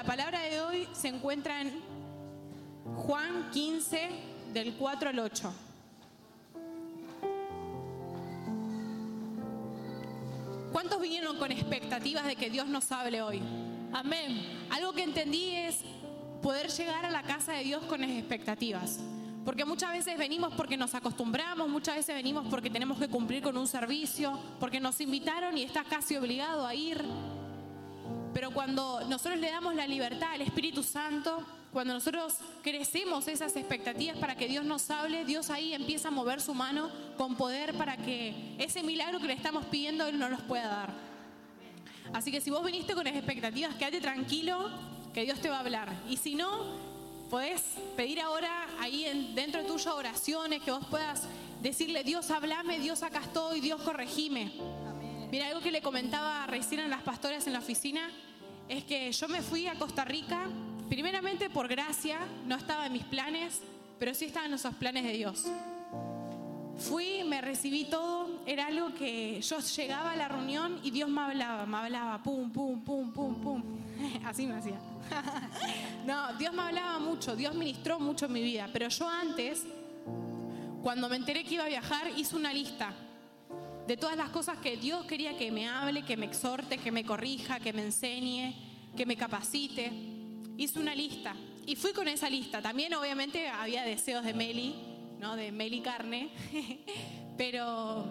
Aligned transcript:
la 0.00 0.06
palabra 0.06 0.40
de 0.40 0.62
hoy 0.62 0.88
se 0.94 1.08
encuentra 1.08 1.60
en 1.60 1.78
Juan 3.04 3.50
15, 3.50 4.08
del 4.50 4.72
4 4.72 5.10
al 5.10 5.18
8. 5.18 5.52
¿Cuántos 10.72 11.02
vinieron 11.02 11.36
con 11.36 11.52
expectativas 11.52 12.24
de 12.24 12.34
que 12.34 12.48
Dios 12.48 12.66
nos 12.66 12.90
hable 12.90 13.20
hoy? 13.20 13.42
Amén. 13.92 14.40
Algo 14.70 14.94
que 14.94 15.02
entendí 15.02 15.50
es 15.50 15.82
poder 16.40 16.70
llegar 16.70 17.04
a 17.04 17.10
la 17.10 17.22
casa 17.22 17.52
de 17.52 17.64
Dios 17.64 17.84
con 17.84 18.02
expectativas. 18.02 19.00
Porque 19.44 19.66
muchas 19.66 19.92
veces 19.92 20.16
venimos 20.16 20.54
porque 20.54 20.78
nos 20.78 20.94
acostumbramos, 20.94 21.68
muchas 21.68 21.96
veces 21.96 22.14
venimos 22.14 22.46
porque 22.48 22.70
tenemos 22.70 22.98
que 22.98 23.08
cumplir 23.08 23.42
con 23.42 23.54
un 23.58 23.66
servicio, 23.66 24.40
porque 24.60 24.80
nos 24.80 24.98
invitaron 25.02 25.58
y 25.58 25.62
estás 25.62 25.86
casi 25.86 26.16
obligado 26.16 26.66
a 26.66 26.74
ir. 26.74 27.04
Pero 28.32 28.50
cuando 28.52 29.00
nosotros 29.08 29.38
le 29.38 29.50
damos 29.50 29.74
la 29.74 29.86
libertad 29.86 30.32
al 30.32 30.42
Espíritu 30.42 30.82
Santo, 30.82 31.44
cuando 31.72 31.94
nosotros 31.94 32.34
crecemos 32.62 33.28
esas 33.28 33.54
expectativas 33.56 34.16
para 34.18 34.36
que 34.36 34.48
Dios 34.48 34.64
nos 34.64 34.90
hable, 34.90 35.24
Dios 35.24 35.50
ahí 35.50 35.72
empieza 35.72 36.08
a 36.08 36.10
mover 36.10 36.40
su 36.40 36.54
mano 36.54 36.90
con 37.16 37.36
poder 37.36 37.74
para 37.74 37.96
que 37.96 38.56
ese 38.58 38.82
milagro 38.82 39.20
que 39.20 39.28
le 39.28 39.34
estamos 39.34 39.64
pidiendo 39.66 40.06
Él 40.06 40.18
nos 40.18 40.30
los 40.30 40.40
pueda 40.42 40.68
dar. 40.68 40.90
Así 42.12 42.32
que 42.32 42.40
si 42.40 42.50
vos 42.50 42.64
viniste 42.64 42.94
con 42.94 43.06
expectativas, 43.06 43.74
quédate 43.76 44.00
tranquilo 44.00 44.68
que 45.14 45.24
Dios 45.24 45.40
te 45.40 45.48
va 45.48 45.58
a 45.58 45.60
hablar. 45.60 45.92
Y 46.08 46.16
si 46.16 46.34
no, 46.34 46.76
podés 47.30 47.62
pedir 47.96 48.20
ahora 48.20 48.66
ahí 48.80 49.32
dentro 49.34 49.62
de 49.62 49.68
tuyo 49.68 49.94
oraciones, 49.94 50.62
que 50.62 50.72
vos 50.72 50.84
puedas 50.86 51.22
decirle, 51.62 52.02
Dios 52.02 52.30
hablame, 52.30 52.80
Dios 52.80 53.04
acá 53.04 53.20
estoy, 53.20 53.60
Dios 53.60 53.80
corregime. 53.82 54.52
Mira, 55.30 55.46
algo 55.46 55.60
que 55.60 55.70
le 55.70 55.80
comentaba 55.80 56.46
recién 56.46 56.80
a 56.80 56.88
las 56.88 57.02
pastoras 57.02 57.46
en 57.46 57.52
la 57.52 57.60
oficina 57.60 58.10
es 58.68 58.84
que 58.84 59.10
yo 59.12 59.28
me 59.28 59.42
fui 59.42 59.66
a 59.66 59.74
Costa 59.74 60.04
Rica 60.04 60.48
Primeramente 60.90 61.48
por 61.48 61.68
gracia, 61.68 62.18
no 62.48 62.56
estaba 62.56 62.86
en 62.86 62.92
mis 62.92 63.04
planes, 63.04 63.60
pero 64.00 64.12
sí 64.12 64.24
estaban 64.24 64.52
esos 64.52 64.74
planes 64.74 65.04
de 65.04 65.12
Dios. 65.12 65.44
Fui, 66.78 67.22
me 67.22 67.40
recibí 67.40 67.84
todo, 67.84 68.42
era 68.44 68.66
algo 68.66 68.92
que 68.94 69.40
yo 69.40 69.60
llegaba 69.60 70.10
a 70.10 70.16
la 70.16 70.26
reunión 70.26 70.80
y 70.82 70.90
Dios 70.90 71.08
me 71.08 71.20
hablaba, 71.20 71.64
me 71.64 71.76
hablaba, 71.76 72.20
pum, 72.20 72.50
pum, 72.50 72.82
pum, 72.82 73.12
pum, 73.12 73.40
pum. 73.40 73.62
Así 74.26 74.48
me 74.48 74.54
hacía. 74.54 74.80
no, 76.06 76.32
Dios 76.38 76.52
me 76.52 76.62
hablaba 76.62 76.98
mucho, 76.98 77.36
Dios 77.36 77.54
ministró 77.54 78.00
mucho 78.00 78.26
en 78.26 78.32
mi 78.32 78.42
vida, 78.42 78.68
pero 78.72 78.88
yo 78.88 79.08
antes, 79.08 79.64
cuando 80.82 81.08
me 81.08 81.14
enteré 81.14 81.44
que 81.44 81.54
iba 81.54 81.66
a 81.66 81.68
viajar, 81.68 82.08
hice 82.16 82.34
una 82.34 82.52
lista 82.52 82.92
de 83.90 83.96
todas 83.96 84.16
las 84.16 84.28
cosas 84.30 84.56
que 84.58 84.76
Dios 84.76 85.04
quería 85.04 85.36
que 85.36 85.50
me 85.50 85.68
hable, 85.68 86.04
que 86.04 86.16
me 86.16 86.26
exhorte, 86.26 86.78
que 86.78 86.92
me 86.92 87.04
corrija, 87.04 87.58
que 87.58 87.72
me 87.72 87.82
enseñe, 87.82 88.54
que 88.96 89.04
me 89.04 89.16
capacite 89.16 89.90
hice 90.56 90.78
una 90.78 90.94
lista 90.94 91.34
y 91.66 91.74
fui 91.74 91.92
con 91.92 92.06
esa 92.06 92.30
lista. 92.30 92.62
También 92.62 92.94
obviamente 92.94 93.48
había 93.48 93.82
deseos 93.82 94.24
de 94.24 94.32
Meli, 94.32 94.76
¿no? 95.18 95.34
De 95.34 95.50
Meli 95.50 95.80
carne, 95.80 96.30
pero, 97.36 98.04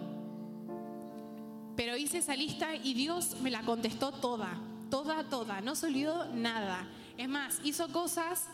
pero 1.76 1.96
hice 1.96 2.18
esa 2.18 2.36
lista 2.36 2.74
y 2.74 2.92
Dios 2.92 3.36
me 3.40 3.50
la 3.50 3.62
contestó 3.62 4.12
toda, 4.12 4.60
toda, 4.90 5.24
toda, 5.30 5.62
no 5.62 5.74
se 5.74 5.86
olvidó 5.86 6.26
nada. 6.34 6.86
Es 7.16 7.28
más, 7.30 7.58
hizo 7.64 7.90
cosas 7.90 8.48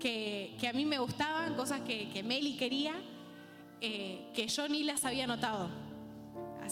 que, 0.00 0.56
a 0.68 0.72
mí 0.72 0.84
me 0.84 0.98
gustaban, 0.98 1.54
cosas 1.54 1.82
que, 1.82 2.22
Meli 2.24 2.56
quería, 2.56 2.94
eh, 3.80 4.32
que 4.34 4.48
yo 4.48 4.66
ni 4.68 4.82
las 4.82 5.04
había 5.04 5.28
notado. 5.28 5.91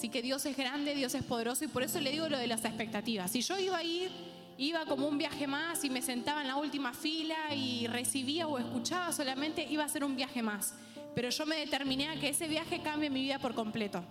Así 0.01 0.09
que 0.09 0.23
Dios 0.23 0.47
es 0.47 0.56
grande, 0.56 0.95
Dios 0.95 1.15
es 1.15 1.23
poderoso 1.23 1.62
y 1.62 1.69
por 1.69 1.83
eso 1.83 2.01
le 2.01 2.11
digo 2.11 2.27
lo 2.27 2.39
de 2.39 2.47
las 2.47 2.65
expectativas. 2.65 3.31
Si 3.31 3.43
yo 3.43 3.59
iba 3.59 3.77
a 3.77 3.84
ir 3.84 4.11
iba 4.56 4.87
como 4.87 5.06
un 5.06 5.19
viaje 5.19 5.47
más 5.47 5.84
y 5.84 5.91
me 5.91 6.01
sentaba 6.01 6.41
en 6.41 6.48
la 6.48 6.56
última 6.56 6.95
fila 6.95 7.55
y 7.55 7.87
recibía 7.87 8.48
o 8.48 8.56
escuchaba 8.56 9.12
solamente, 9.12 9.62
iba 9.69 9.84
a 9.84 9.89
ser 9.91 10.03
un 10.03 10.17
viaje 10.17 10.41
más. 10.41 10.73
Pero 11.15 11.28
yo 11.28 11.45
me 11.45 11.56
determiné 11.56 12.09
a 12.09 12.19
que 12.19 12.31
ese 12.31 12.48
viaje 12.48 12.81
cambie 12.81 13.11
mi 13.11 13.21
vida 13.21 13.39
por 13.41 13.55
completo. 13.55 14.03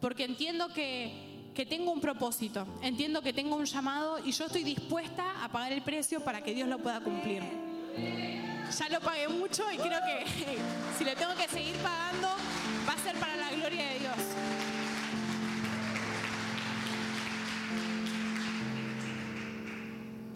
Porque 0.00 0.22
entiendo 0.22 0.68
que, 0.68 1.50
que 1.56 1.66
tengo 1.66 1.90
un 1.90 2.00
propósito, 2.00 2.64
entiendo 2.80 3.20
que 3.20 3.32
tengo 3.32 3.56
un 3.56 3.64
llamado 3.64 4.24
y 4.24 4.30
yo 4.30 4.44
estoy 4.44 4.62
dispuesta 4.62 5.42
a 5.42 5.50
pagar 5.50 5.72
el 5.72 5.82
precio 5.82 6.22
para 6.22 6.40
que 6.44 6.54
Dios 6.54 6.68
lo 6.68 6.78
pueda 6.78 7.00
cumplir. 7.00 7.42
Ya 8.78 8.88
lo 8.88 9.00
pagué 9.00 9.26
mucho 9.26 9.64
y 9.72 9.76
creo 9.76 9.98
que 10.02 10.24
si 10.98 11.04
lo 11.04 11.16
tengo 11.16 11.34
que 11.34 11.48
seguir 11.48 11.74
pagando 11.78 12.28
va 12.88 12.92
a 12.92 12.98
ser 12.98 13.16
para 13.16 13.36
la 13.36 13.50
gloria 13.50 13.88
de 13.88 13.91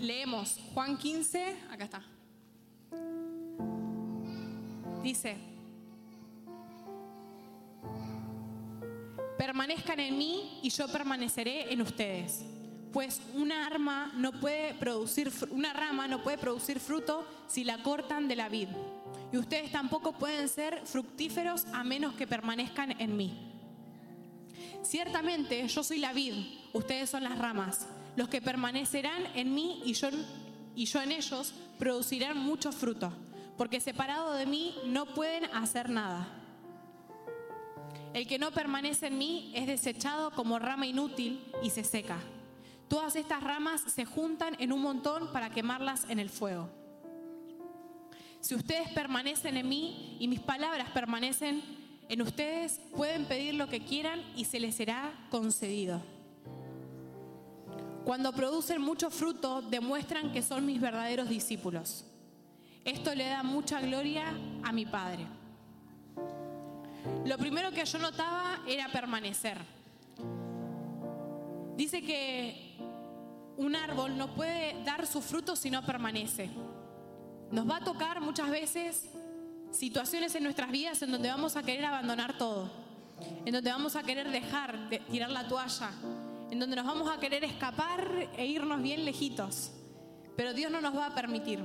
Leemos 0.07 0.61
Juan 0.73 0.97
15, 0.97 1.57
acá 1.69 1.83
está. 1.83 2.03
Dice, 5.03 5.37
permanezcan 9.37 9.99
en 9.99 10.17
mí 10.17 10.61
y 10.63 10.71
yo 10.71 10.87
permaneceré 10.87 11.73
en 11.73 11.83
ustedes. 11.83 12.45
Pues 12.93 13.21
una 13.35 13.67
arma 13.67 14.13
no 14.15 14.31
puede 14.31 14.75
producir 14.75 15.33
una 15.51 15.73
rama 15.73 16.07
no 16.07 16.23
puede 16.23 16.39
producir 16.39 16.79
fruto 16.79 17.27
si 17.49 17.65
la 17.65 17.83
cortan 17.83 18.29
de 18.29 18.37
la 18.37 18.49
vid. 18.49 18.69
Y 19.33 19.39
ustedes 19.39 19.73
tampoco 19.73 20.13
pueden 20.13 20.49
ser 20.49 20.87
fructíferos 20.87 21.67
a 21.73 21.83
menos 21.83 22.15
que 22.15 22.29
permanezcan 22.29 23.01
en 23.01 23.17
mí. 23.17 23.37
Ciertamente 24.85 25.67
yo 25.67 25.83
soy 25.83 25.99
la 25.99 26.13
vid, 26.13 26.35
ustedes 26.73 27.11
son 27.11 27.25
las 27.25 27.37
ramas. 27.37 27.89
Los 28.17 28.29
que 28.29 28.41
permanecerán 28.41 29.27
en 29.35 29.55
mí 29.55 29.83
y 29.85 29.93
yo, 29.93 30.09
y 30.75 30.87
yo 30.87 31.03
en 31.03 31.13
ellos 31.13 31.53
producirán 31.79 32.39
mucho 32.39 32.73
fruto, 32.73 33.13
porque 33.57 33.81
separado 33.81 34.33
de 34.33 34.47
mí 34.47 34.75
no 34.87 35.07
pueden 35.07 35.45
hacer 35.55 35.91
nada. 35.91 36.27
El 38.15 38.27
que 38.27 38.39
no 38.39 38.51
permanece 38.51 39.09
en 39.09 39.19
mí 39.19 39.53
es 39.55 39.67
desechado 39.67 40.31
como 40.31 40.59
rama 40.59 40.87
inútil 40.87 41.45
y 41.63 41.69
se 41.69 41.85
seca. 41.85 42.19
Todas 42.89 43.15
estas 43.17 43.43
ramas 43.43 43.83
se 43.83 44.07
juntan 44.07 44.57
en 44.59 44.73
un 44.73 44.81
montón 44.81 45.31
para 45.33 45.51
quemarlas 45.51 46.09
en 46.09 46.19
el 46.19 46.31
fuego. 46.31 46.71
Si 48.41 48.55
ustedes 48.55 48.89
permanecen 48.93 49.59
en 49.59 49.69
mí 49.69 50.17
y 50.19 50.29
mis 50.29 50.41
palabras 50.41 50.89
permanecen 50.91 51.63
en 52.09 52.23
ustedes, 52.23 52.81
pueden 52.97 53.27
pedir 53.27 53.55
lo 53.55 53.69
que 53.69 53.81
quieran 53.81 54.23
y 54.37 54.45
se 54.45 54.61
les 54.61 54.77
será 54.77 55.13
concedido. 55.31 56.01
Cuando 58.07 58.33
producen 58.33 58.81
mucho 58.81 59.11
fruto, 59.11 59.63
demuestran 59.63 60.31
que 60.33 60.41
son 60.41 60.65
mis 60.65 60.81
verdaderos 60.81 61.29
discípulos. 61.29 62.05
Esto 62.85 63.13
le 63.13 63.27
da 63.27 63.43
mucha 63.43 63.81
gloria 63.81 64.33
a 64.63 64.71
mi 64.71 64.87
Padre. 64.87 65.27
Lo 67.25 67.37
primero 67.37 67.73
que 67.73 67.85
yo 67.85 67.99
notaba 67.99 68.61
era 68.65 68.89
permanecer. 68.93 69.59
Dice 71.77 72.01
que 72.01 72.77
un 73.57 73.75
árbol 73.75 74.17
no 74.17 74.33
puede 74.37 74.85
dar 74.85 75.05
su 75.05 75.21
fruto 75.21 75.57
si 75.57 75.69
no 75.69 75.85
permanece. 75.85 76.49
Nos 77.51 77.69
va 77.69 77.79
a 77.79 77.85
tocar 77.85 78.21
muchas 78.21 78.51
veces 78.51 79.11
situaciones 79.73 80.33
en 80.37 80.45
nuestras 80.45 80.71
vidas 80.71 81.03
en 81.03 81.11
donde 81.11 81.29
vamos 81.29 81.57
a 81.57 81.65
querer 81.65 81.87
abandonar 81.87 82.39
todo, 82.39 82.71
en 83.45 83.53
donde 83.53 83.73
vamos 83.73 83.97
a 83.97 84.05
querer 84.05 84.31
dejar 84.31 84.91
de 84.91 85.01
tirar 85.01 85.31
la 85.31 85.49
toalla, 85.49 85.91
en 86.51 86.59
donde 86.59 86.77
nos 86.77 86.87
vamos 86.87 87.11
a 87.11 87.19
querer 87.19 87.45
escapar 87.45 88.29
e 88.37 88.47
irnos 88.47 88.81
bien 88.83 89.05
lejitos. 89.05 89.73
Pero 90.37 90.53
Dios 90.53 90.71
no 90.71 90.81
nos 90.81 90.97
va 90.97 91.07
a 91.07 91.15
permitir. 91.15 91.61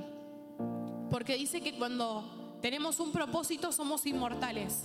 Porque 1.10 1.36
dice 1.36 1.60
que 1.60 1.74
cuando 1.74 2.58
tenemos 2.60 3.00
un 3.00 3.12
propósito 3.12 3.70
somos 3.70 4.06
inmortales. 4.06 4.84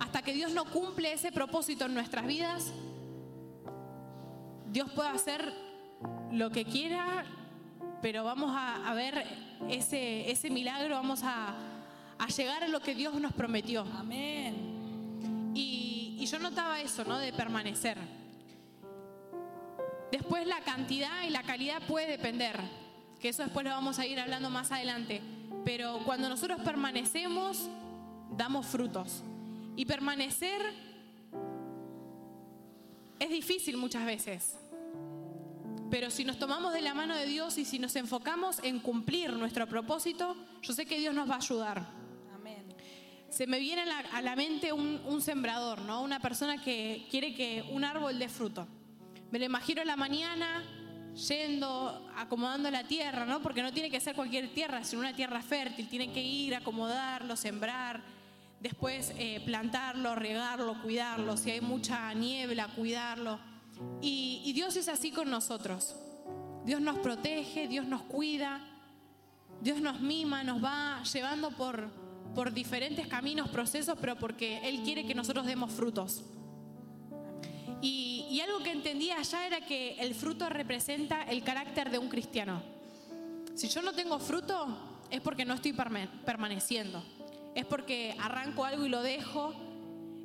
Hasta 0.00 0.22
que 0.22 0.32
Dios 0.32 0.52
no 0.52 0.64
cumple 0.66 1.12
ese 1.12 1.32
propósito 1.32 1.86
en 1.86 1.94
nuestras 1.94 2.26
vidas, 2.26 2.72
Dios 4.70 4.90
puede 4.92 5.08
hacer 5.08 5.52
lo 6.30 6.50
que 6.50 6.64
quiera, 6.64 7.24
pero 8.00 8.24
vamos 8.24 8.52
a, 8.54 8.92
ver 8.94 9.24
ese, 9.68 10.30
ese, 10.30 10.50
milagro, 10.50 10.96
vamos 10.96 11.22
a, 11.24 11.54
llegar 12.36 12.64
a 12.64 12.68
lo 12.68 12.80
que 12.80 12.94
Dios 12.94 13.14
nos 13.14 13.32
prometió. 13.32 13.86
Amén. 13.96 15.52
Y, 15.54 16.16
y 16.18 16.26
yo 16.26 16.38
notaba 16.38 16.80
eso, 16.80 17.04
¿no? 17.04 17.18
De 17.18 17.32
permanecer. 17.32 17.98
Después 20.32 20.48
la 20.48 20.64
cantidad 20.64 21.24
y 21.24 21.28
la 21.28 21.42
calidad 21.42 21.82
puede 21.86 22.06
depender, 22.06 22.58
que 23.20 23.28
eso 23.28 23.42
después 23.42 23.64
lo 23.64 23.70
vamos 23.70 23.98
a 23.98 24.06
ir 24.06 24.18
hablando 24.18 24.48
más 24.48 24.72
adelante. 24.72 25.20
Pero 25.62 26.00
cuando 26.06 26.26
nosotros 26.30 26.58
permanecemos, 26.62 27.68
damos 28.34 28.64
frutos. 28.64 29.22
Y 29.76 29.84
permanecer 29.84 30.62
es 33.20 33.28
difícil 33.28 33.76
muchas 33.76 34.06
veces. 34.06 34.56
Pero 35.90 36.10
si 36.10 36.24
nos 36.24 36.38
tomamos 36.38 36.72
de 36.72 36.80
la 36.80 36.94
mano 36.94 37.14
de 37.14 37.26
Dios 37.26 37.58
y 37.58 37.66
si 37.66 37.78
nos 37.78 37.94
enfocamos 37.96 38.58
en 38.62 38.80
cumplir 38.80 39.34
nuestro 39.34 39.66
propósito, 39.66 40.34
yo 40.62 40.72
sé 40.72 40.86
que 40.86 40.98
Dios 40.98 41.14
nos 41.14 41.28
va 41.28 41.34
a 41.34 41.40
ayudar. 41.40 41.86
Amén. 42.34 42.74
Se 43.28 43.46
me 43.46 43.58
viene 43.58 43.82
a 43.82 44.22
la, 44.22 44.34
mente 44.34 44.72
un, 44.72 44.98
un, 45.04 45.20
sembrador, 45.20 45.82
¿no? 45.82 46.00
Una 46.00 46.20
persona 46.20 46.56
que 46.56 47.06
quiere 47.10 47.34
que 47.34 47.68
un 47.70 47.84
árbol 47.84 48.18
dé 48.18 48.30
fruto. 48.30 48.66
Me 49.32 49.38
lo 49.38 49.46
imagino 49.46 49.80
en 49.80 49.86
la 49.86 49.96
mañana, 49.96 50.62
yendo, 51.26 52.06
acomodando 52.14 52.70
la 52.70 52.84
tierra, 52.84 53.24
¿no? 53.24 53.40
Porque 53.40 53.62
no 53.62 53.72
tiene 53.72 53.90
que 53.90 53.98
ser 53.98 54.14
cualquier 54.14 54.52
tierra, 54.52 54.84
sino 54.84 55.00
una 55.00 55.16
tierra 55.16 55.40
fértil. 55.40 55.88
Tiene 55.88 56.12
que 56.12 56.22
ir, 56.22 56.54
acomodarlo, 56.54 57.34
sembrar, 57.34 58.02
después 58.60 59.14
eh, 59.16 59.40
plantarlo, 59.46 60.14
regarlo, 60.16 60.82
cuidarlo. 60.82 61.38
Si 61.38 61.50
hay 61.50 61.62
mucha 61.62 62.12
niebla, 62.12 62.68
cuidarlo. 62.76 63.38
Y, 64.02 64.42
y 64.44 64.52
Dios 64.52 64.76
es 64.76 64.90
así 64.90 65.10
con 65.10 65.30
nosotros. 65.30 65.96
Dios 66.66 66.82
nos 66.82 66.98
protege, 66.98 67.68
Dios 67.68 67.86
nos 67.86 68.02
cuida, 68.02 68.60
Dios 69.62 69.80
nos 69.80 70.00
mima, 70.00 70.44
nos 70.44 70.62
va 70.62 71.02
llevando 71.04 71.52
por, 71.52 71.88
por 72.34 72.52
diferentes 72.52 73.06
caminos, 73.06 73.48
procesos, 73.48 73.96
pero 73.98 74.14
porque 74.14 74.60
Él 74.68 74.82
quiere 74.84 75.06
que 75.06 75.14
nosotros 75.14 75.46
demos 75.46 75.72
frutos. 75.72 76.22
Y, 77.82 78.40
algo 78.40 78.60
que 78.62 78.70
entendía 78.70 79.18
allá 79.18 79.46
era 79.46 79.60
que 79.60 79.96
el 79.98 80.14
fruto 80.14 80.48
representa 80.48 81.22
el 81.24 81.42
carácter 81.42 81.90
de 81.90 81.98
un 81.98 82.08
cristiano. 82.08 82.62
Si 83.54 83.68
yo 83.68 83.82
no 83.82 83.92
tengo 83.92 84.18
fruto, 84.18 84.66
es 85.10 85.20
porque 85.20 85.44
no 85.44 85.54
estoy 85.54 85.72
perma- 85.72 86.08
permaneciendo. 86.24 87.02
Es 87.54 87.66
porque 87.66 88.16
arranco 88.20 88.64
algo 88.64 88.86
y 88.86 88.88
lo 88.88 89.02
dejo. 89.02 89.52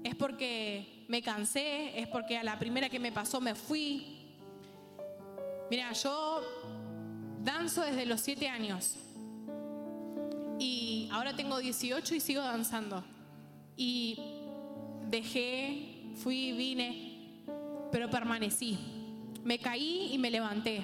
Es 0.03 0.15
porque 0.15 1.05
me 1.07 1.21
cansé. 1.21 1.99
Es 1.99 2.07
porque 2.07 2.37
a 2.37 2.43
la 2.43 2.59
primera 2.59 2.89
que 2.89 2.99
me 2.99 3.11
pasó 3.11 3.41
me 3.41 3.55
fui. 3.55 4.19
Mira, 5.69 5.91
yo 5.93 6.41
danzo 7.43 7.81
desde 7.81 8.05
los 8.05 8.21
7 8.21 8.47
años. 8.47 8.95
Y 10.59 11.09
ahora 11.11 11.35
tengo 11.35 11.57
18 11.57 12.15
y 12.15 12.19
sigo 12.19 12.41
danzando. 12.41 13.03
Y 13.75 14.19
dejé, 15.09 16.13
fui, 16.15 16.53
vine, 16.53 17.06
pero 17.91 18.09
permanecí. 18.09 18.77
Me 19.43 19.59
caí 19.59 20.09
y 20.11 20.17
me 20.17 20.29
levanté. 20.29 20.83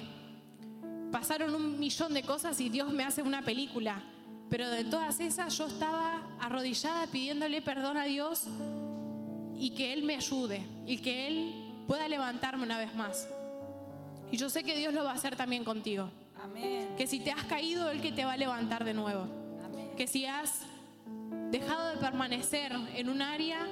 Pasaron 1.12 1.54
un 1.54 1.78
millón 1.78 2.14
de 2.14 2.22
cosas 2.22 2.60
y 2.60 2.68
Dios 2.68 2.92
me 2.92 3.04
hace 3.04 3.22
una 3.22 3.42
película. 3.42 4.02
Pero 4.50 4.68
de 4.70 4.84
todas 4.84 5.20
esas 5.20 5.56
yo 5.56 5.66
estaba 5.66 6.22
arrodillada 6.40 7.06
pidiéndole 7.06 7.62
perdón 7.62 7.96
a 7.96 8.04
Dios 8.04 8.44
y 9.56 9.70
que 9.70 9.92
Él 9.92 10.02
me 10.02 10.16
ayude 10.16 10.62
y 10.86 10.98
que 10.98 11.26
Él 11.26 11.84
pueda 11.86 12.08
levantarme 12.08 12.64
una 12.64 12.78
vez 12.78 12.94
más. 12.94 13.28
Y 14.30 14.36
yo 14.36 14.50
sé 14.50 14.64
que 14.64 14.76
Dios 14.76 14.92
lo 14.92 15.04
va 15.04 15.12
a 15.12 15.14
hacer 15.14 15.36
también 15.36 15.64
contigo. 15.64 16.10
Amén. 16.42 16.94
Que 16.96 17.06
si 17.06 17.20
te 17.20 17.30
has 17.30 17.44
caído, 17.44 17.90
Él 17.90 18.00
que 18.00 18.12
te 18.12 18.24
va 18.24 18.32
a 18.32 18.36
levantar 18.36 18.84
de 18.84 18.94
nuevo. 18.94 19.26
Amén. 19.64 19.90
Que 19.96 20.06
si 20.06 20.26
has 20.26 20.62
dejado 21.50 21.90
de 21.90 21.96
permanecer 21.98 22.72
en 22.94 23.08
un 23.08 23.22
área, 23.22 23.66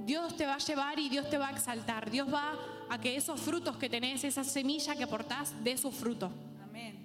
Dios 0.00 0.36
te 0.36 0.46
va 0.46 0.54
a 0.54 0.58
llevar 0.58 0.98
y 0.98 1.08
Dios 1.08 1.28
te 1.28 1.38
va 1.38 1.48
a 1.48 1.50
exaltar. 1.50 2.10
Dios 2.10 2.32
va 2.32 2.54
a 2.90 3.00
que 3.00 3.16
esos 3.16 3.40
frutos 3.40 3.76
que 3.76 3.88
tenés, 3.88 4.24
esa 4.24 4.44
semilla 4.44 4.96
que 4.96 5.06
portás, 5.06 5.52
dé 5.62 5.76
su 5.76 5.90
fruto. 5.90 6.30
Amén. 6.62 6.96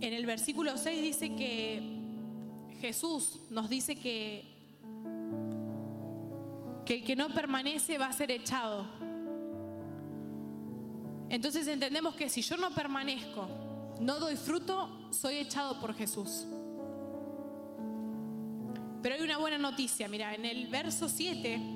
En 0.00 0.12
el 0.12 0.26
versículo 0.26 0.76
6 0.76 1.02
dice 1.02 1.34
que 1.34 1.82
Jesús 2.80 3.40
nos 3.50 3.68
dice 3.68 3.96
que, 3.96 4.44
que 6.84 6.96
el 6.96 7.04
que 7.04 7.16
no 7.16 7.28
permanece 7.30 7.98
va 7.98 8.06
a 8.06 8.12
ser 8.12 8.30
echado. 8.30 8.86
Entonces 11.28 11.66
entendemos 11.66 12.14
que 12.14 12.28
si 12.28 12.42
yo 12.42 12.56
no 12.56 12.70
permanezco, 12.70 13.48
no 14.00 14.18
doy 14.20 14.36
fruto, 14.36 15.10
soy 15.10 15.36
echado 15.36 15.80
por 15.80 15.94
Jesús. 15.94 16.46
Pero 19.02 19.14
hay 19.14 19.22
una 19.22 19.38
buena 19.38 19.58
noticia, 19.58 20.08
mira, 20.08 20.34
en 20.34 20.44
el 20.44 20.66
verso 20.66 21.08
7 21.08 21.75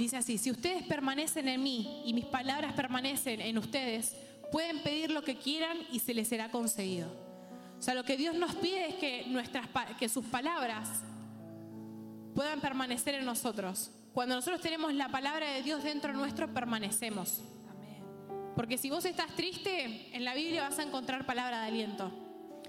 dice 0.00 0.16
así, 0.16 0.38
si 0.38 0.50
ustedes 0.50 0.82
permanecen 0.84 1.48
en 1.48 1.62
mí 1.62 2.02
y 2.04 2.14
mis 2.14 2.24
palabras 2.24 2.72
permanecen 2.72 3.40
en 3.40 3.58
ustedes, 3.58 4.16
pueden 4.50 4.82
pedir 4.82 5.10
lo 5.10 5.22
que 5.22 5.36
quieran 5.36 5.76
y 5.92 6.00
se 6.00 6.14
les 6.14 6.28
será 6.28 6.50
concedido. 6.50 7.08
O 7.78 7.82
sea, 7.82 7.94
lo 7.94 8.04
que 8.04 8.16
Dios 8.16 8.34
nos 8.34 8.54
pide 8.56 8.88
es 8.88 8.94
que, 8.96 9.26
nuestras, 9.28 9.68
que 9.98 10.08
sus 10.08 10.24
palabras 10.26 10.88
puedan 12.34 12.60
permanecer 12.60 13.14
en 13.14 13.24
nosotros. 13.24 13.90
Cuando 14.12 14.34
nosotros 14.34 14.60
tenemos 14.60 14.92
la 14.94 15.08
palabra 15.08 15.52
de 15.52 15.62
Dios 15.62 15.82
dentro 15.82 16.12
nuestro, 16.12 16.52
permanecemos. 16.52 17.42
Porque 18.56 18.76
si 18.76 18.90
vos 18.90 19.04
estás 19.04 19.34
triste, 19.36 20.08
en 20.14 20.24
la 20.24 20.34
Biblia 20.34 20.68
vas 20.68 20.78
a 20.78 20.82
encontrar 20.82 21.24
palabra 21.26 21.60
de 21.60 21.68
aliento. 21.68 22.12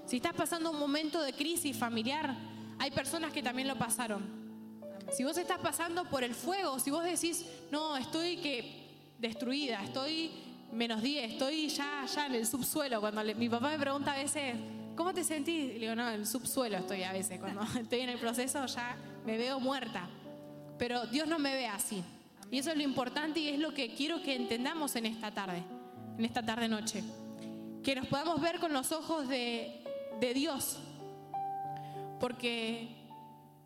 Si 0.06 0.16
estás 0.16 0.34
pasando 0.34 0.70
un 0.70 0.78
momento 0.78 1.20
de 1.22 1.32
crisis 1.32 1.76
familiar, 1.76 2.34
hay 2.78 2.90
personas 2.90 3.32
que 3.32 3.42
también 3.42 3.68
lo 3.68 3.76
pasaron. 3.76 4.41
Si 5.12 5.24
vos 5.24 5.36
estás 5.36 5.58
pasando 5.58 6.04
por 6.06 6.24
el 6.24 6.34
fuego, 6.34 6.78
si 6.78 6.90
vos 6.90 7.04
decís, 7.04 7.44
no, 7.70 7.98
estoy 7.98 8.38
que 8.38 9.14
destruida, 9.18 9.84
estoy 9.84 10.30
menos 10.72 11.02
10, 11.02 11.32
estoy 11.32 11.68
ya, 11.68 12.06
ya 12.06 12.26
en 12.26 12.34
el 12.34 12.46
subsuelo. 12.46 12.98
Cuando 13.00 13.22
mi 13.34 13.48
papá 13.48 13.68
me 13.68 13.78
pregunta 13.78 14.12
a 14.12 14.16
veces, 14.16 14.54
¿cómo 14.96 15.12
te 15.12 15.22
sentís? 15.22 15.74
Le 15.74 15.80
digo, 15.80 15.94
no, 15.94 16.08
en 16.08 16.20
el 16.20 16.26
subsuelo 16.26 16.78
estoy 16.78 17.02
a 17.02 17.12
veces. 17.12 17.38
Cuando 17.38 17.62
estoy 17.78 18.00
en 18.00 18.08
el 18.08 18.18
proceso 18.18 18.64
ya 18.64 18.96
me 19.26 19.36
veo 19.36 19.60
muerta. 19.60 20.08
Pero 20.78 21.06
Dios 21.06 21.28
no 21.28 21.38
me 21.38 21.54
ve 21.54 21.66
así. 21.66 22.02
Y 22.50 22.58
eso 22.58 22.70
es 22.70 22.76
lo 22.76 22.82
importante 22.82 23.38
y 23.38 23.48
es 23.48 23.58
lo 23.58 23.74
que 23.74 23.94
quiero 23.94 24.22
que 24.22 24.34
entendamos 24.34 24.96
en 24.96 25.06
esta 25.06 25.30
tarde, 25.30 25.62
en 26.16 26.24
esta 26.24 26.42
tarde 26.42 26.68
noche. 26.68 27.04
Que 27.84 27.94
nos 27.94 28.06
podamos 28.06 28.40
ver 28.40 28.58
con 28.60 28.72
los 28.72 28.92
ojos 28.92 29.28
de, 29.28 29.84
de 30.20 30.32
Dios. 30.32 30.78
Porque 32.18 33.01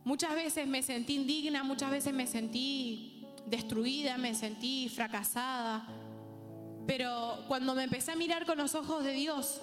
muchas 0.06 0.36
veces 0.36 0.68
me 0.68 0.82
sentí 0.82 1.16
indigna, 1.16 1.64
muchas 1.64 1.90
veces 1.90 2.14
me 2.14 2.28
sentí 2.28 3.26
destruida, 3.44 4.16
me 4.16 4.34
sentí 4.34 4.88
fracasada. 4.88 5.84
Pero 6.86 7.44
cuando 7.48 7.74
me 7.74 7.82
empecé 7.82 8.12
a 8.12 8.16
mirar 8.16 8.46
con 8.46 8.56
los 8.56 8.76
ojos 8.76 9.02
de 9.02 9.12
Dios, 9.12 9.60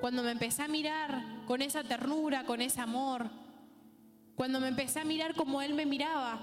cuando 0.00 0.24
me 0.24 0.32
empecé 0.32 0.64
a 0.64 0.68
mirar 0.68 1.24
con 1.46 1.62
esa 1.62 1.84
ternura, 1.84 2.44
con 2.44 2.60
ese 2.60 2.80
amor, 2.80 3.30
cuando 4.34 4.58
me 4.58 4.66
empecé 4.66 4.98
a 4.98 5.04
mirar 5.04 5.36
como 5.36 5.62
Él 5.62 5.74
me 5.74 5.86
miraba, 5.86 6.40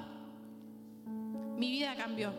mi 1.57 1.71
vida 1.71 1.93
cambió. 1.95 2.33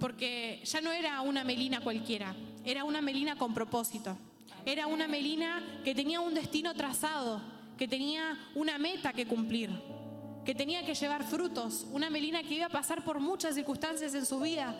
Porque 0.00 0.60
ya 0.64 0.80
no 0.80 0.90
era 0.90 1.20
una 1.20 1.44
Melina 1.44 1.80
cualquiera, 1.80 2.34
era 2.64 2.82
una 2.82 3.00
Melina 3.00 3.36
con 3.36 3.54
propósito. 3.54 4.18
Era 4.64 4.88
una 4.88 5.06
Melina 5.06 5.62
que 5.84 5.94
tenía 5.94 6.20
un 6.20 6.34
destino 6.34 6.74
trazado, 6.74 7.40
que 7.76 7.86
tenía 7.86 8.38
una 8.54 8.78
meta 8.78 9.12
que 9.12 9.26
cumplir, 9.26 9.70
que 10.44 10.54
tenía 10.54 10.84
que 10.84 10.94
llevar 10.94 11.24
frutos. 11.24 11.86
Una 11.92 12.08
Melina 12.10 12.42
que 12.42 12.54
iba 12.54 12.66
a 12.66 12.70
pasar 12.70 13.04
por 13.04 13.20
muchas 13.20 13.54
circunstancias 13.54 14.14
en 14.14 14.24
su 14.24 14.40
vida, 14.40 14.74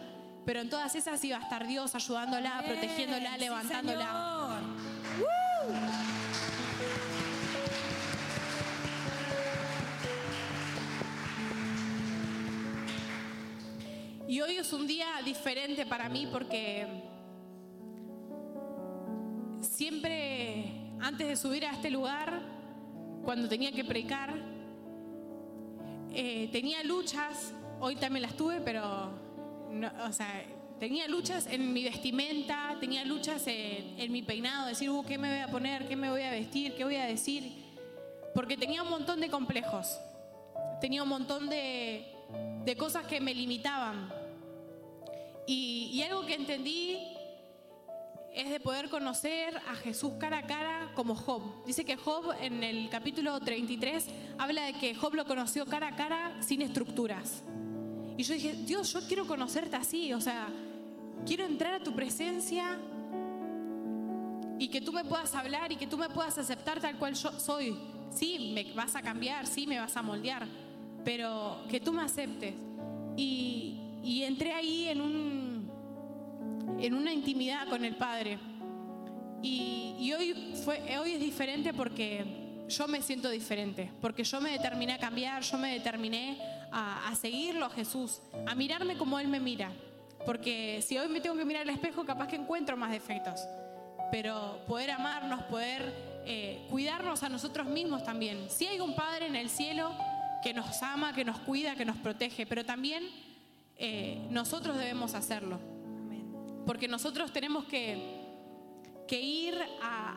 pero 0.45 0.61
en 0.61 0.71
todas 0.71 0.95
esas 0.95 1.23
iba 1.25 1.37
a 1.37 1.43
estar 1.43 1.67
Dios 1.67 1.95
ayudándola, 1.95 2.59
Amén. 2.59 2.71
protegiéndola, 2.73 3.35
Sí, 3.35 3.41
levantándola. 3.41 4.61
Y 14.29 14.41
hoy 14.41 14.57
es 14.57 14.73
un 14.73 14.87
día 14.87 15.07
diferente 15.25 15.87
para 15.87 16.09
mí 16.09 16.27
porque 16.31 16.85
siempre 19.61 20.91
antes 21.01 21.29
de 21.29 21.37
subir 21.37 21.65
a 21.67 21.71
este 21.73 21.91
lugar, 21.91 22.56
cuando 23.27 23.49
tenía 23.49 23.73
que 23.73 23.85
predicar, 23.85 24.33
eh, 26.15 26.49
tenía 26.53 26.85
luchas, 26.85 27.53
hoy 27.81 27.97
también 27.97 28.23
las 28.23 28.37
tuve, 28.37 28.61
pero, 28.61 29.11
no, 29.73 29.91
o 30.09 30.13
sea, 30.13 30.45
tenía 30.79 31.09
luchas 31.09 31.49
en 31.49 31.73
mi 31.73 31.83
vestimenta, 31.83 32.77
tenía 32.79 33.05
luchas 33.05 33.45
en, 33.49 33.99
en 33.99 34.13
mi 34.13 34.23
peinado, 34.23 34.69
decir, 34.69 34.91
uh, 34.91 35.05
¿qué 35.05 35.19
me 35.19 35.29
voy 35.29 35.41
a 35.41 35.49
poner? 35.49 35.89
¿Qué 35.89 35.97
me 35.97 36.09
voy 36.09 36.23
a 36.23 36.31
vestir? 36.31 36.77
¿Qué 36.77 36.85
voy 36.85 36.95
a 36.95 37.07
decir? 37.07 37.53
Porque 38.33 38.57
tenía 38.57 38.85
un 38.85 38.91
montón 38.91 39.21
de 39.21 39.29
complejos, 39.29 39.99
tenía 40.81 41.03
un 41.03 41.09
montón 41.09 41.49
de, 41.49 42.07
de 42.65 42.77
cosas 42.77 43.07
que 43.07 43.21
me 43.21 43.35
limitaban. 43.35 44.09
Y, 45.49 45.91
y 45.93 46.03
algo 46.03 46.25
que 46.27 46.35
entendí 46.35 47.01
es 48.37 48.51
de 48.51 48.61
poder 48.61 48.91
conocer 48.91 49.57
a 49.67 49.75
Jesús 49.77 50.13
cara 50.21 50.39
a 50.39 50.47
cara 50.47 50.93
como 50.95 51.15
Job. 51.15 51.43
Dice 51.65 51.87
que 51.87 51.97
Job 51.97 52.35
en 52.39 52.63
el 52.63 52.91
capítulo 52.91 53.41
33 53.41 54.07
habla 54.37 54.67
de 54.67 54.75
que 54.75 54.95
Job 54.95 55.15
lo 55.15 55.25
conoció 55.25 55.65
cara 55.65 55.89
a 55.89 55.97
cara 55.97 56.37
sin 56.43 56.61
estructuras. 56.61 57.43
Y 58.19 58.23
yo 58.23 58.35
dije, 58.35 58.53
Dios, 58.67 58.93
yo 58.93 59.01
quiero 59.09 59.27
conocerte 59.27 59.77
así, 59.77 60.13
o 60.13 60.21
sea, 60.21 60.49
quiero 61.25 61.47
entrar 61.47 61.75
a 61.75 61.81
tu 61.83 61.95
presencia 61.95 62.79
y 64.59 64.69
que 64.69 64.83
tú 64.83 64.93
me 64.93 65.05
puedas 65.05 65.35
hablar 65.35 65.73
y 65.73 65.77
que 65.77 65.87
tú 65.87 65.97
me 65.97 66.11
puedas 66.11 66.37
aceptar 66.37 66.79
tal 66.79 66.99
cual 66.99 67.15
yo 67.15 67.33
soy. 67.41 67.75
Sí, 68.11 68.53
me 68.55 68.71
vas 68.75 68.97
a 68.97 69.03
cambiar, 69.03 69.47
sí, 69.47 69.67
me 69.67 69.79
vas 69.79 69.97
a 69.97 70.03
moldear, 70.03 70.47
pero 71.05 71.65
que 71.71 71.81
tú 71.81 71.91
me 71.91 72.03
aceptes. 72.03 72.55
Y, 73.17 73.81
y 74.03 74.25
entré 74.25 74.53
ahí 74.53 74.89
en, 74.89 75.01
un, 75.01 75.46
en 76.81 76.95
una 76.95 77.13
intimidad 77.13 77.69
con 77.69 77.85
el 77.85 77.97
Padre. 77.97 78.39
Y, 79.43 79.97
y 79.99 80.13
hoy, 80.13 80.55
fue, 80.65 80.99
hoy 80.99 81.13
es 81.13 81.21
diferente 81.21 81.73
porque 81.73 82.25
yo 82.69 82.89
me 82.89 83.03
siento 83.03 83.31
diferente, 83.31 83.91
porque 84.01 84.25
yo 84.25 84.41
me 84.41 84.51
determiné 84.51 84.95
a 84.95 84.99
cambiar, 84.99 85.43
yo 85.43 85.59
me 85.59 85.73
determiné 85.73 86.39
a, 86.73 87.09
a 87.09 87.15
seguirlo 87.15 87.67
a 87.67 87.71
Jesús, 87.71 88.21
a 88.47 88.55
mirarme 88.55 88.97
como 88.97 89.19
Él 89.19 89.29
me 89.29 89.41
mira. 89.41 89.71
Porque 90.25 90.83
si 90.83 90.99
hoy 90.99 91.09
me 91.09 91.21
tengo 91.21 91.37
que 91.37 91.45
mirar 91.45 91.63
al 91.63 91.71
espejo, 91.71 92.05
capaz 92.05 92.27
que 92.27 92.37
encuentro 92.37 92.77
más 92.77 92.91
defectos. 92.91 93.41
Pero 94.11 94.65
poder 94.67 94.91
amarnos, 94.91 95.43
poder 95.45 95.93
eh, 96.27 96.67
cuidarnos 96.69 97.23
a 97.23 97.29
nosotros 97.29 97.69
mismos 97.69 98.05
también. 98.05 98.47
Si 98.51 98.67
hay 98.67 98.81
un 98.81 98.97
Padre 98.97 99.27
en 99.27 99.37
el 99.37 99.49
cielo 99.49 99.93
que 100.43 100.53
nos 100.53 100.83
ama, 100.83 101.15
que 101.15 101.25
nos 101.25 101.39
cuida, 101.39 101.77
que 101.77 101.85
nos 101.85 101.97
protege, 101.97 102.47
pero 102.47 102.65
también 102.65 103.05
eh, 103.79 104.27
nosotros 104.31 104.77
debemos 104.77 105.15
hacerlo. 105.15 105.61
Porque 106.67 106.89
nosotros 106.89 107.33
tenemos 107.33 107.65
que, 107.65 108.21
que 109.09 109.21
ir 109.21 109.57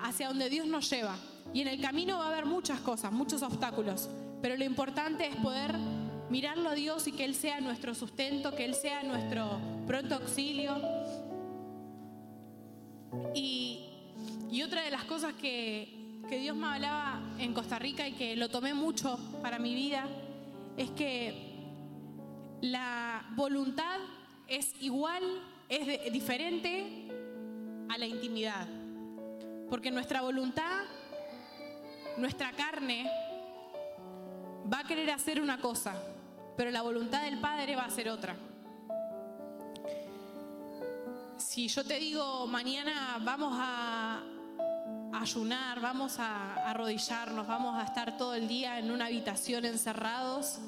hacia 0.03 0.27
donde 0.27 0.49
Dios 0.49 0.67
nos 0.67 0.89
lleva. 0.89 1.15
Y 1.53 1.61
en 1.61 1.67
el 1.67 1.79
camino 1.79 2.17
va 2.17 2.25
a 2.25 2.29
haber 2.29 2.45
muchas 2.45 2.79
cosas, 2.79 3.11
muchos 3.11 3.41
obstáculos. 3.41 4.09
Pero 4.41 4.57
lo 4.57 4.63
importante 4.63 5.27
es 5.27 5.35
poder 5.37 5.75
mirarlo 6.29 6.69
a 6.69 6.75
Dios 6.75 7.07
y 7.07 7.11
que 7.11 7.25
Él 7.25 7.35
sea 7.35 7.61
nuestro 7.61 7.93
sustento, 7.95 8.55
que 8.55 8.65
Él 8.65 8.75
sea 8.75 9.03
nuestro 9.03 9.59
pronto 9.87 10.15
auxilio. 10.15 10.75
Y, 13.33 13.87
y 14.51 14.61
otra 14.63 14.81
de 14.81 14.91
las 14.91 15.05
cosas 15.05 15.33
que, 15.33 16.21
que 16.29 16.39
Dios 16.39 16.55
me 16.55 16.67
hablaba 16.67 17.21
en 17.39 17.53
Costa 17.53 17.79
Rica 17.79 18.07
y 18.07 18.13
que 18.13 18.35
lo 18.35 18.49
tomé 18.49 18.73
mucho 18.73 19.17
para 19.41 19.59
mi 19.59 19.73
vida 19.73 20.07
es 20.77 20.91
que 20.91 21.49
la 22.61 23.25
voluntad 23.35 23.99
es 24.47 24.73
igual, 24.81 25.23
es 25.69 26.11
diferente 26.11 27.07
a 27.89 27.97
la 27.97 28.05
intimidad. 28.05 28.67
Porque 29.69 29.91
nuestra 29.91 30.21
voluntad, 30.21 30.81
nuestra 32.17 32.51
carne, 32.51 33.09
va 34.71 34.79
a 34.79 34.83
querer 34.83 35.11
hacer 35.11 35.39
una 35.39 35.59
cosa, 35.59 35.93
pero 36.57 36.71
la 36.71 36.81
voluntad 36.81 37.23
del 37.23 37.39
Padre 37.39 37.75
va 37.75 37.85
a 37.85 37.89
ser 37.89 38.09
otra. 38.09 38.35
Si 41.37 41.67
yo 41.67 41.83
te 41.83 41.99
digo 41.99 42.47
mañana 42.47 43.17
vamos 43.21 43.53
a 43.55 44.21
ayunar, 45.13 45.79
vamos 45.79 46.19
a 46.19 46.69
arrodillarnos, 46.69 47.47
vamos 47.47 47.77
a 47.77 47.83
estar 47.83 48.17
todo 48.17 48.33
el 48.35 48.47
día 48.47 48.77
en 48.79 48.91
una 48.91 49.05
habitación 49.05 49.65
encerrados, 49.65 50.59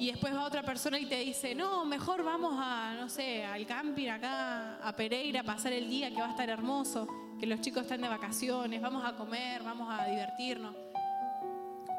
y 0.00 0.06
después 0.06 0.34
va 0.34 0.46
otra 0.46 0.62
persona 0.62 0.98
y 0.98 1.04
te 1.04 1.18
dice, 1.18 1.54
no, 1.54 1.84
mejor 1.84 2.24
vamos 2.24 2.54
a, 2.56 2.94
no 2.98 3.10
sé, 3.10 3.44
al 3.44 3.66
camping 3.66 4.08
acá, 4.08 4.78
a 4.82 4.96
Pereira, 4.96 5.40
a 5.40 5.44
pasar 5.44 5.74
el 5.74 5.90
día 5.90 6.08
que 6.08 6.16
va 6.16 6.28
a 6.28 6.30
estar 6.30 6.48
hermoso, 6.48 7.06
que 7.38 7.46
los 7.46 7.60
chicos 7.60 7.82
están 7.82 8.00
de 8.00 8.08
vacaciones, 8.08 8.80
vamos 8.80 9.04
a 9.04 9.14
comer, 9.14 9.62
vamos 9.62 9.88
a 9.90 10.06
divertirnos. 10.06 10.74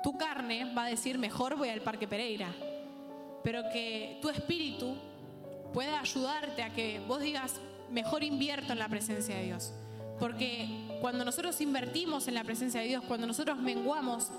Tu 0.01 0.17
carne 0.17 0.73
va 0.73 0.85
a 0.85 0.87
decir, 0.87 1.19
mejor 1.19 1.55
voy 1.55 1.69
al 1.69 1.81
Parque 1.81 2.07
Pereira, 2.07 2.47
pero 3.43 3.61
que 3.71 4.17
tu 4.19 4.29
espíritu 4.29 4.95
pueda 5.71 5.99
ayudarte 5.99 6.63
a 6.63 6.73
que 6.73 6.99
vos 7.07 7.21
digas, 7.21 7.61
mejor 7.91 8.23
invierto 8.23 8.73
en 8.73 8.79
la 8.79 8.89
presencia 8.89 9.35
de 9.35 9.43
Dios. 9.43 9.73
Porque 10.19 10.67
cuando 11.01 11.23
nosotros 11.23 11.61
invertimos 11.61 12.27
en 12.27 12.33
la 12.33 12.43
presencia 12.43 12.81
de 12.81 12.87
Dios, 12.87 13.03
cuando 13.07 13.27
nosotros 13.27 13.59
menguamos, 13.59 14.31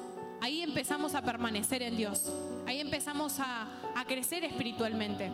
ahí 0.42 0.60
empezamos 0.60 1.14
a 1.14 1.22
permanecer 1.22 1.82
en 1.82 1.96
Dios, 1.96 2.32
ahí 2.66 2.80
empezamos 2.80 3.38
a, 3.38 3.68
a 3.94 4.04
crecer 4.04 4.42
espiritualmente. 4.42 5.30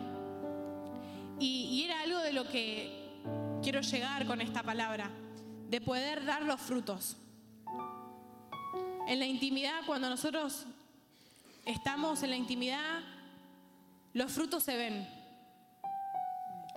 Y, 1.39 1.63
y 1.71 1.83
era 1.85 2.01
algo 2.01 2.19
de 2.19 2.31
lo 2.31 2.47
que 2.47 3.09
quiero 3.63 3.81
llegar 3.81 4.27
con 4.27 4.39
esta 4.39 4.61
palabra, 4.61 5.09
de 5.67 5.81
poder 5.81 6.25
dar 6.25 6.43
los 6.43 6.61
frutos. 6.61 7.17
En 9.07 9.17
la 9.17 9.25
intimidad, 9.25 9.81
cuando 9.87 10.11
nosotros 10.11 10.67
estamos 11.65 12.21
en 12.21 12.29
la 12.29 12.35
intimidad, 12.35 13.01
los 14.13 14.31
frutos 14.31 14.61
se 14.61 14.77
ven. 14.77 15.09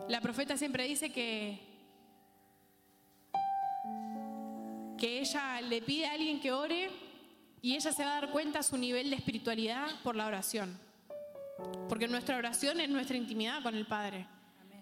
La 0.09 0.23
profeta 0.23 0.57
siempre 0.57 0.85
dice 0.85 1.13
que 1.13 1.71
que 4.97 5.21
ella 5.21 5.61
le 5.61 5.83
pide 5.83 6.07
a 6.07 6.13
alguien 6.13 6.41
que 6.41 6.53
ore 6.53 6.89
y 7.63 7.77
ella 7.77 7.93
se 7.93 8.05
va 8.05 8.19
a 8.19 8.21
dar 8.21 8.31
cuenta 8.31 8.63
su 8.65 8.77
nivel 8.77 9.09
de 9.09 9.17
espiritualidad 9.17 9.87
por 10.03 10.17
la 10.17 10.27
oración. 10.27 10.77
Porque 11.89 12.09
nuestra 12.09 12.37
oración 12.37 12.81
es 12.81 12.91
nuestra 12.91 13.17
intimidad 13.17 13.63
con 13.63 13.77
el 13.77 13.87
Padre. 13.87 14.27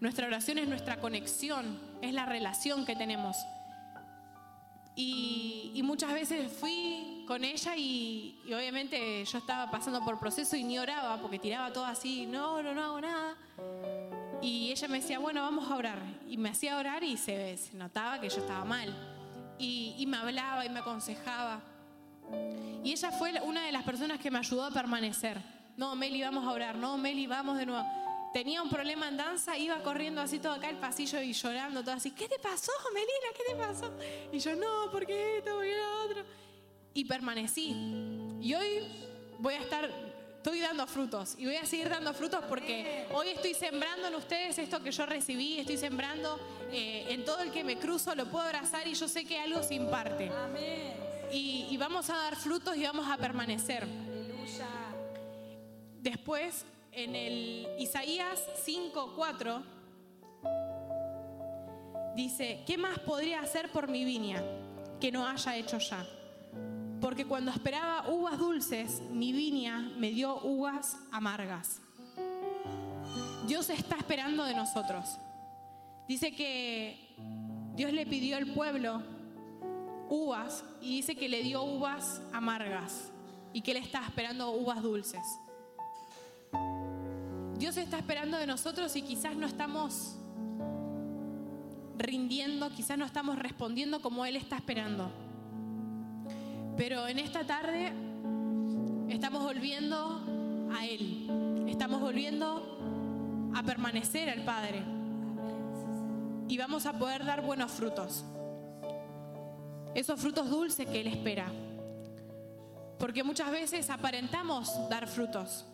Nuestra 0.00 0.26
oración 0.26 0.56
es 0.56 0.66
nuestra 0.66 0.98
conexión, 0.98 1.78
es 2.00 2.14
la 2.14 2.24
relación 2.24 2.86
que 2.86 2.96
tenemos. 2.96 3.36
Y, 4.96 5.80
muchas 5.84 6.12
veces 6.12 6.52
fui 6.52 7.24
con 7.26 7.42
ella 7.42 7.74
y, 7.76 8.38
obviamente 8.46 9.24
yo 9.24 9.38
estaba 9.38 9.70
pasando 9.70 10.04
por 10.04 10.18
proceso 10.18 10.56
y 10.56 10.62
ni 10.62 10.78
oraba 10.78 11.20
porque 11.20 11.38
tiraba 11.38 11.72
todo 11.72 11.84
así, 11.84 12.26
no, 12.26 12.62
no, 12.62 12.72
no 12.72 12.84
hago 12.84 13.00
nada. 13.00 13.36
Y 14.40 14.70
ella 14.70 14.88
me 14.88 15.00
decía, 15.00 15.18
bueno, 15.18 15.42
vamos 15.42 15.70
a 15.70 15.76
orar. 15.76 15.98
Y 16.28 16.38
me 16.38 16.48
hacía 16.48 16.78
orar 16.78 17.02
y 17.02 17.16
se, 17.18 17.58
se 17.58 17.76
notaba 17.76 18.20
que 18.20 18.28
yo 18.30 18.38
estaba 18.38 18.64
mal. 18.64 18.94
Y, 19.58 19.96
y 19.98 20.06
me 20.06 20.16
hablaba 20.16 20.64
y 20.64 20.70
me 20.70 20.78
aconsejaba. 20.80 21.60
Y 22.82 22.92
ella 22.92 23.10
fue 23.12 23.32
una 23.42 23.66
de 23.66 23.72
las 23.72 23.82
personas 23.82 24.18
que 24.18 24.30
me 24.30 24.38
ayudó 24.38 24.64
a 24.64 24.70
permanecer. 24.70 25.38
No, 25.76 25.94
Meli, 25.94 26.22
vamos 26.22 26.46
a 26.46 26.50
orar. 26.50 26.76
No, 26.76 26.96
Meli, 26.96 27.26
vamos 27.26 27.58
de 27.58 27.66
nuevo. 27.66 27.86
Tenía 28.32 28.62
un 28.62 28.70
problema 28.70 29.08
en 29.08 29.16
danza, 29.16 29.58
iba 29.58 29.82
corriendo 29.82 30.20
así 30.20 30.38
todo 30.38 30.52
acá 30.52 30.70
el 30.70 30.76
pasillo 30.76 31.20
y 31.20 31.32
llorando, 31.32 31.82
todo 31.82 31.94
así. 31.96 32.12
¿Qué 32.12 32.28
te 32.28 32.38
pasó, 32.38 32.70
Melina? 32.94 33.10
¿Qué 33.36 33.52
te 33.52 33.56
pasó? 33.56 33.92
Y 34.32 34.38
yo, 34.38 34.54
no, 34.54 34.90
porque 34.92 35.38
esto, 35.38 35.52
porque 35.54 35.76
lo 35.76 36.04
otro. 36.04 36.24
Y 36.94 37.04
permanecí. 37.04 37.70
Y 38.40 38.54
hoy 38.54 38.86
voy 39.40 39.54
a 39.54 39.60
estar, 39.60 39.90
estoy 40.36 40.60
dando 40.60 40.86
frutos. 40.86 41.34
Y 41.38 41.46
voy 41.46 41.56
a 41.56 41.66
seguir 41.66 41.88
dando 41.88 42.14
frutos 42.14 42.44
porque 42.48 43.06
hoy 43.12 43.28
estoy 43.28 43.54
sembrando 43.54 44.06
en 44.06 44.14
ustedes 44.14 44.58
esto 44.58 44.80
que 44.80 44.92
yo 44.92 45.06
recibí. 45.06 45.58
Estoy 45.58 45.76
sembrando 45.76 46.38
eh, 46.70 47.06
en 47.08 47.24
todo 47.24 47.40
el 47.40 47.50
que 47.50 47.64
me 47.64 47.78
cruzo, 47.78 48.14
lo 48.14 48.26
puedo 48.26 48.44
abrazar 48.44 48.86
y 48.86 48.94
yo 48.94 49.08
sé 49.08 49.24
que 49.24 49.40
algo 49.40 49.62
se 49.64 49.74
imparte. 49.74 50.28
Amén. 50.28 51.09
Y, 51.32 51.76
vamos 51.78 52.10
a 52.10 52.16
dar 52.16 52.36
frutos 52.36 52.76
y 52.76 52.84
vamos 52.84 53.08
a 53.08 53.16
permanecer. 53.16 53.84
Aleluya. 53.84 54.66
Después, 56.00 56.64
en 56.92 57.14
el 57.14 57.68
Isaías 57.78 58.44
5:4, 58.64 59.62
dice, 62.16 62.62
¿qué 62.66 62.76
más 62.76 62.98
podría 62.98 63.40
hacer 63.40 63.70
por 63.70 63.88
mi 63.88 64.04
viña 64.04 64.42
que 65.00 65.12
no 65.12 65.26
haya 65.26 65.56
hecho 65.56 65.78
ya? 65.78 66.04
Porque 67.00 67.24
cuando 67.24 67.50
esperaba 67.50 68.08
uvas 68.08 68.38
dulces, 68.38 69.00
mi 69.10 69.32
viña 69.32 69.80
me 69.96 70.10
dio 70.10 70.40
uvas 70.42 70.98
amargas. 71.12 71.80
Dios 73.46 73.70
está 73.70 73.96
esperando 73.96 74.44
de 74.44 74.54
nosotros. 74.54 75.18
Dice 76.06 76.34
que 76.34 77.14
Dios 77.74 77.92
le 77.92 78.04
pidió 78.04 78.36
al 78.36 78.52
pueblo 78.52 79.19
uvas 80.10 80.64
y 80.82 80.96
dice 80.96 81.14
que 81.16 81.28
le 81.28 81.42
dio 81.42 81.62
uvas 81.62 82.20
amargas 82.32 83.10
y 83.54 83.62
que 83.62 83.70
Él 83.70 83.78
está 83.78 84.04
esperando 84.04 84.50
uvas 84.50 84.82
dulces. 84.82 85.22
Dios 87.56 87.76
está 87.76 87.98
esperando 87.98 88.36
de 88.36 88.46
nosotros 88.46 88.94
y 88.96 89.02
quizás 89.02 89.36
no 89.36 89.46
estamos 89.46 90.16
rindiendo, 91.96 92.70
quizás 92.70 92.98
no 92.98 93.04
estamos 93.04 93.38
respondiendo 93.38 94.02
como 94.02 94.26
Él 94.26 94.36
está 94.36 94.56
esperando. 94.56 95.10
Pero 96.76 97.06
en 97.06 97.18
esta 97.18 97.46
tarde 97.46 97.92
estamos 99.08 99.42
volviendo 99.42 100.68
a 100.74 100.86
Él, 100.86 101.66
estamos 101.68 102.00
volviendo 102.00 103.52
a 103.54 103.62
permanecer 103.62 104.30
al 104.30 104.44
Padre 104.44 104.82
y 106.48 106.56
vamos 106.56 106.86
a 106.86 106.98
poder 106.98 107.24
dar 107.24 107.42
buenos 107.42 107.70
frutos. 107.70 108.24
Esos 109.94 110.20
frutos 110.20 110.48
dulces 110.48 110.86
que 110.86 111.00
Él 111.00 111.08
espera. 111.08 111.46
Porque 112.98 113.24
muchas 113.24 113.50
veces 113.50 113.90
aparentamos 113.90 114.70
dar 114.88 115.08
frutos. 115.08 115.64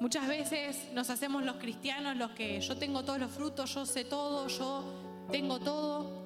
Muchas 0.00 0.28
veces 0.28 0.92
nos 0.92 1.08
hacemos 1.08 1.42
los 1.44 1.56
cristianos 1.56 2.16
los 2.16 2.32
que 2.32 2.60
yo 2.60 2.76
tengo 2.76 3.04
todos 3.04 3.18
los 3.18 3.30
frutos, 3.30 3.72
yo 3.74 3.86
sé 3.86 4.04
todo, 4.04 4.48
yo 4.48 4.84
tengo 5.30 5.58
todo. 5.58 6.24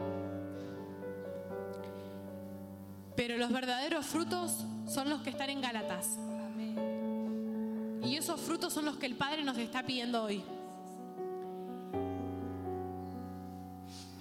Pero 3.14 3.36
los 3.36 3.52
verdaderos 3.52 4.06
frutos 4.06 4.64
son 4.86 5.10
los 5.10 5.22
que 5.22 5.30
están 5.30 5.50
en 5.50 5.60
Gálatas. 5.60 6.18
Y 8.04 8.16
esos 8.16 8.40
frutos 8.40 8.72
son 8.72 8.84
los 8.84 8.96
que 8.96 9.06
el 9.06 9.16
Padre 9.16 9.44
nos 9.44 9.58
está 9.58 9.84
pidiendo 9.84 10.24
hoy. 10.24 10.42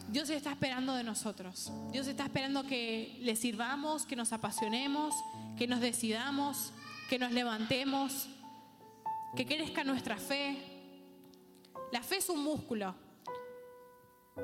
Dios 0.09 0.29
está 0.29 0.51
esperando 0.51 0.95
de 0.95 1.03
nosotros. 1.03 1.71
Dios 1.91 2.07
está 2.07 2.23
esperando 2.23 2.63
que 2.63 3.17
le 3.21 3.35
sirvamos, 3.35 4.05
que 4.05 4.15
nos 4.15 4.31
apasionemos, 4.31 5.13
que 5.57 5.67
nos 5.67 5.81
decidamos, 5.81 6.71
que 7.09 7.19
nos 7.19 7.31
levantemos, 7.31 8.27
que 9.35 9.45
crezca 9.45 9.83
nuestra 9.83 10.17
fe. 10.17 10.57
La 11.91 12.01
fe 12.01 12.17
es 12.17 12.29
un 12.29 12.41
músculo. 12.41 12.95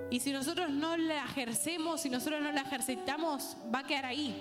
Y 0.10 0.20
si 0.20 0.32
nosotros 0.32 0.70
no 0.70 0.98
la 0.98 1.24
ejercemos, 1.24 2.02
si 2.02 2.10
nosotros 2.10 2.42
no 2.42 2.52
la 2.52 2.62
ejercitamos, 2.62 3.56
va 3.74 3.80
a 3.80 3.84
quedar 3.88 4.06
ahí. 4.06 4.36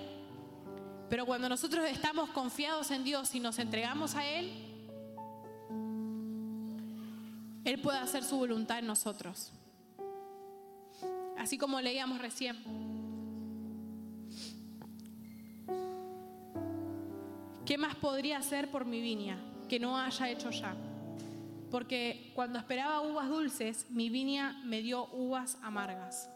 Pero 1.09 1.25
cuando 1.25 1.47
nosotros 1.47 1.85
estamos 1.89 2.29
confiados 2.31 2.91
en 2.91 3.03
Dios 3.03 3.33
y 3.35 3.39
nos 3.39 3.59
entregamos 3.59 4.15
a 4.15 4.27
Él, 4.27 4.51
Él 7.63 7.79
pueda 7.81 8.01
hacer 8.01 8.23
su 8.23 8.37
voluntad 8.37 8.79
en 8.79 8.87
nosotros. 8.87 9.53
Así 11.43 11.57
como 11.57 11.81
leíamos 11.81 12.19
recién. 12.19 12.55
¿Qué 17.65 17.77
más 17.77 17.95
podría 17.95 18.37
hacer 18.37 18.71
por 18.71 18.85
mi 18.85 19.01
viña 19.01 19.37
que 19.67 19.77
no 19.77 19.97
haya 19.97 20.29
hecho 20.29 20.51
ya? 20.51 20.73
Porque 21.69 22.31
cuando 22.33 22.59
esperaba 22.59 23.01
uvas 23.01 23.27
dulces, 23.27 23.87
mi 23.89 24.09
viña 24.09 24.61
me 24.63 24.81
dio 24.81 25.09
uvas 25.11 25.57
amargas. 25.61 26.29